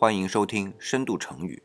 [0.00, 1.60] 欢迎收听深度成语。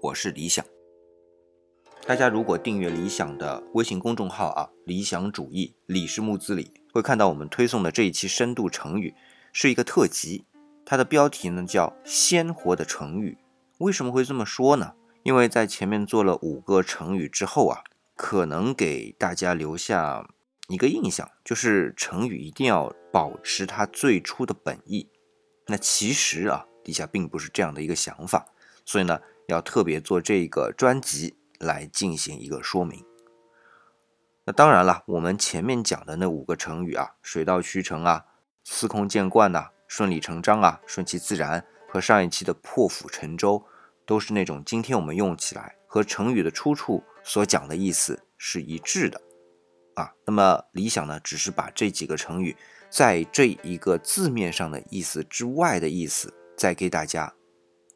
[0.00, 0.64] 我是理想。
[2.06, 9.14] 大家如果订阅理想的微信公众号啊，理想主义，李是木字李，会看到我们推送的这一期深度成语
[9.52, 10.46] 是一个特辑，
[10.86, 13.36] 它的标题呢叫“鲜活的成语”。
[13.76, 14.94] 为什么会这么说呢？
[15.24, 17.84] 因为在前面做了五个成语之后啊，
[18.22, 20.24] 可能给大家留下
[20.68, 25.08] 一个印象，就是成语一定要保持它最初的本意。
[25.66, 28.46] 那其实啊，底下并不是这样的一个想法，
[28.84, 31.36] 所以呢，要特别做这个专辑。
[31.62, 33.04] 来进行一个说明。
[34.44, 38.24] 那当然了，我们前面讲的那五个成语啊，水到渠成啊，
[38.64, 43.64] 司空见惯呐，顺理成章啊，顺其自然，和上一期的破釜沉舟，
[44.04, 49.20] 都是那种今天我们用起来和成语的出处所讲的意思是一致的
[49.94, 50.12] 啊。
[50.26, 52.56] 那么理想呢，只是把这几个成语
[52.90, 57.32] 在这一个字面上的意思之外的意思，再给大家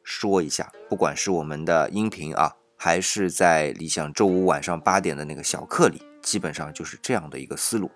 [0.03, 0.71] 说一下。
[0.89, 2.53] 不管是我们的音频啊。
[2.79, 7.89] 还是在理想周五晚上八点的那个小课里，基本上就是这样的一个思路。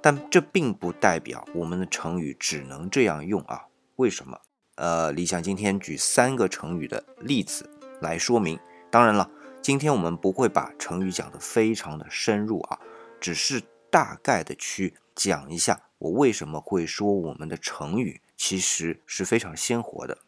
[0.00, 3.64] 但这并不代表我们的成语只能这样用啊？
[3.96, 4.38] 为什么？
[4.76, 7.68] 呃，理想今天举三个成语的例子
[8.00, 8.56] 来说明。
[8.92, 9.28] 当然了，
[9.66, 12.78] 今天我们不会把成语讲得非常的深入啊，
[13.20, 20.18] 只是大概的去讲一下我为什么会说我们的成语其实是非常鲜活的。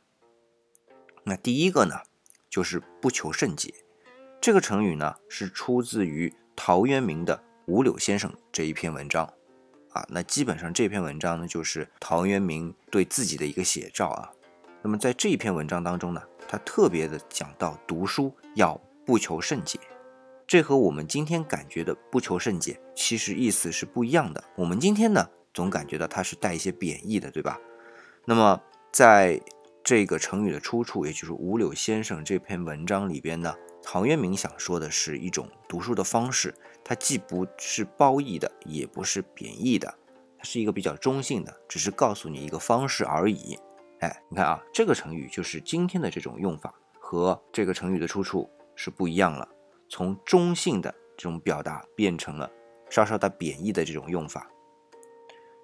[1.23, 2.01] 那第一个呢？
[2.51, 3.73] 就是不求甚解，
[4.41, 9.33] 这个成语呢是出自于陶渊明的《五柳先生》这一篇文章
[9.91, 10.05] 啊。
[10.09, 14.33] 那基本上这篇文章呢就是陶渊明对自己的一个写照啊。
[14.83, 19.81] 那么在这一篇文章当中呢，他特别的讲到读书要不求甚解，
[20.47, 24.45] 这和我们今天感觉的不求甚解其实意思是不一样的。
[24.55, 27.59] 我们今天呢总感觉到它是带一些贬义的，对吧？
[28.27, 28.61] 那么
[28.93, 29.41] 在
[29.83, 36.55] 这个成语的出处，也就是五柳先生这篇文章里边呢，陶渊明想说的是一种读书的方式，
[36.85, 39.89] 它既不是褒义的，也不是贬义的，
[40.37, 43.59] 它是一个比较中性的，只是告诉你一个方式而已。
[44.01, 48.47] 哎，你看啊，这个成语就是今天的这种用法，和这个成语的出处
[48.79, 49.49] 是不一样了，
[49.89, 52.49] 从中性的这种表达变成了
[52.89, 54.49] 稍稍的贬义的这种用法。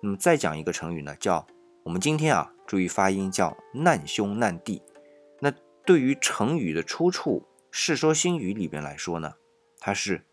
[0.02, 1.46] 那么再讲一个成语呢，叫。
[1.84, 4.80] 我们今天啊，注意发音，叫难兄难弟。
[5.40, 5.52] 那
[5.84, 9.34] 对于成语的出处，《世说新语》里边来说呢，
[9.78, 10.24] 它是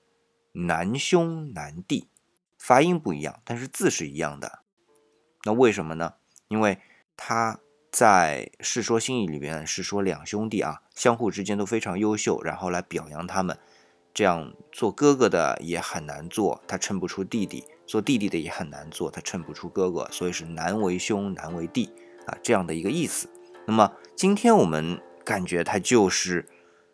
[0.54, 2.08] 难兄难弟，
[2.58, 4.60] 发音不一样，但是字是一样的。
[5.44, 6.14] 那为什么呢？
[6.48, 6.80] 因为
[7.18, 7.60] 他
[7.92, 13.58] 在《世说新语》里边是说两兄弟啊，相互之间都非常优秀，然后来表扬他们。
[14.14, 20.08] 这样做哥哥的也很难做，他衬不出弟弟；做弟弟的也很难做，他衬不出哥哥。
[20.12, 21.90] 所以是难为兄，难为弟
[22.28, 23.28] 啊，这样的一个意思。
[23.66, 26.48] 那么今天我们感觉他就是，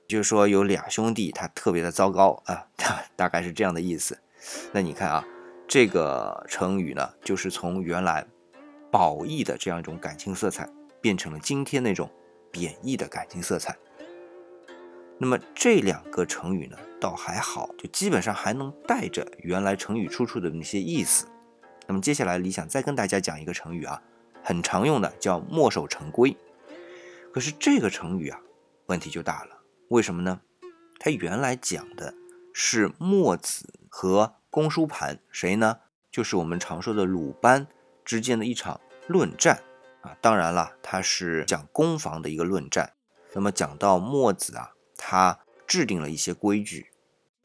[0.07, 2.65] 就是说有俩兄弟，他特别的糟糕啊，
[3.17, 4.17] 大概是这样的意思。
[4.71, 5.27] 那你看啊，
[5.67, 8.25] 这个成语呢，就是从原来
[8.89, 10.69] 褒义的这样一种感情色彩，
[11.01, 12.09] 变成了今天那种
[12.49, 13.77] 贬义的感情色彩。
[15.19, 21.25] 那么这两个成语呢，倒还好，就基本上还能带着原来成语出处的那些意思。
[21.87, 24.01] 那么接下来，理想再跟大家讲一个成语啊，
[24.43, 26.37] 很常用的叫墨守成规。
[27.33, 28.39] 可是这个成语啊，
[28.85, 29.57] 问题就大了。
[29.89, 30.41] 为什么呢？
[30.99, 32.13] 它原来讲的
[32.53, 35.77] 是墨子和公输盘，谁呢？
[36.11, 37.67] 就是我们常说的鲁班
[38.05, 39.63] 之间的一场论战
[40.01, 40.15] 啊。
[40.21, 42.93] 当然了，它是讲攻防的一个论战。
[43.33, 44.73] 那么讲到墨子啊。
[44.97, 46.87] 他制定了一些规矩，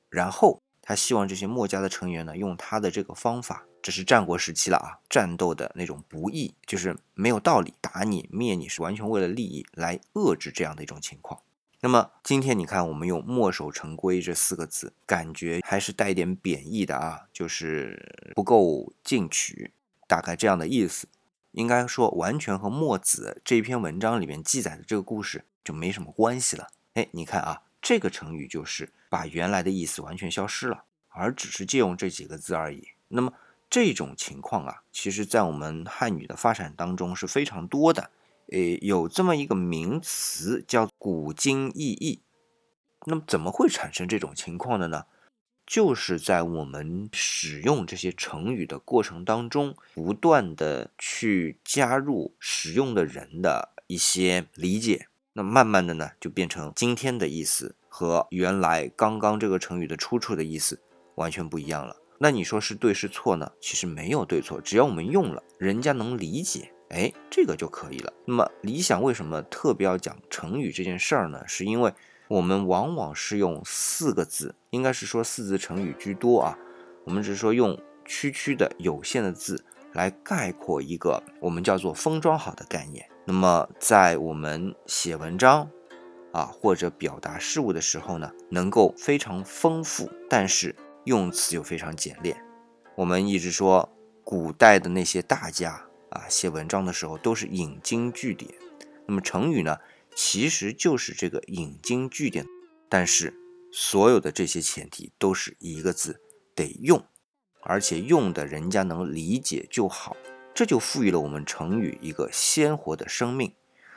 [0.08, 11.40] 然后他希望这些墨家的成员呢，用他的这个方法，这是战国时期了啊，战斗的那种不义，就是没有道理，打你灭你是完全为了利益来遏制这样的一种情况。
[11.84, 19.72] 那么今天你看，我们用“墨守成规”这四个字，感觉还是带点贬义的啊，就是不够进取，
[20.06, 21.08] 大概这样的意思。
[21.50, 26.68] 应该说，完全和墨子这篇文章里面记载的这个故事就没什么关系了。
[26.94, 32.88] 哎，你看啊，这个成语就是把原来的意思完全消失了，而只是借用这几个字而已。
[33.08, 33.32] 那么
[33.70, 38.10] 这种情况啊，其实在我们汉语的发展当中是非常多的。
[38.48, 42.20] 诶，有这么一个名词叫“古今异义”。
[43.06, 45.06] 那么怎么会产生这种情况的呢？
[45.64, 55.06] 就是在我们使用这些成语的过程当中，不断的去加入使用的人的一些理解。
[55.34, 60.80] 那慢慢的呢，就变成今天的意思和原来刚刚这个成语的出处的意思
[61.14, 61.96] 完全不一样了。
[62.18, 63.50] 那你说是对是错呢？
[63.60, 68.12] 其实没有对错，只要我们用了，人家能理解，哎，这个就可以了。
[68.26, 71.42] 那么理想为什么特别要讲成语这件事儿呢？
[71.48, 71.92] 是因为
[72.28, 76.56] 我们往往是用四个字，应该是说四字成语居多啊。
[77.04, 79.64] 我们只是说用区区的有限的字
[79.94, 83.04] 来概括一个我们叫做封装好的概念。
[83.24, 85.70] 那么在我们写文章
[86.32, 90.74] 啊或者表达事物的时候呢，能够非常丰富，但是
[91.04, 92.42] 用词又非常简练。
[92.96, 93.88] 我们一直说
[94.24, 98.52] 古代的那些大家啊写文章的时候都是引经据典，
[99.06, 99.78] 那么成语呢
[100.14, 102.46] 其实就是这个引经据典，
[102.88, 103.34] 但是
[103.72, 106.20] 所有的这些前提都是一个字。
[106.54, 107.02] 得用，
[107.62, 110.14] 而且用的人家能理解就好，
[110.54, 113.52] 这就赋予了我们成语一个鲜活的生命。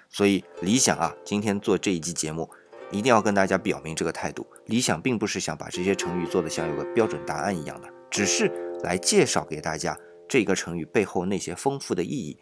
[0.09, 2.49] 所以理想啊，今天做这一期节目，
[2.91, 4.45] 一定要跟大家表明这个态度。
[4.65, 8.47] 理想并不是想把这些成语做的像有个标准答案一样的，只是
[8.83, 9.97] 来介绍给大家
[10.27, 12.37] 这个成语背后那些丰富的意义。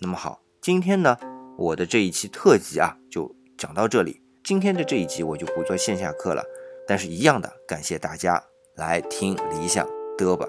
[0.00, 1.16] 那么好，今天呢，
[1.56, 4.22] 我的这一期特辑啊，就讲到这里。
[4.42, 6.42] 今天的这一集我就不做线下课了，
[6.88, 8.42] 但是一样的感谢大家。
[8.74, 9.86] 来听理想
[10.16, 10.46] 的吧。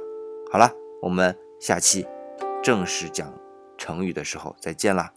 [0.50, 0.72] 好了，
[1.02, 2.08] 我们下期
[2.64, 3.30] 正式讲
[3.78, 5.12] 成语的时候再见啦。